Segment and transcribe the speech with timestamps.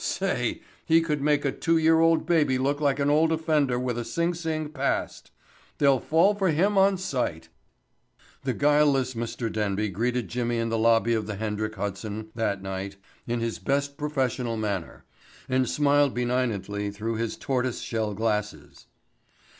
[0.03, 3.99] Say, he could make a two year old baby look like an old offender with
[3.99, 5.29] a Sing Sing past.
[5.77, 7.49] They'll fall for him on sight."
[8.43, 9.51] The guileless Mr.
[9.53, 12.95] Denby greeted Jimmy in the lobby of the Hendrik Hudson that night
[13.27, 15.05] in his best professorial manner
[15.47, 18.87] and smiled benignantly through his tortoise shell glasses.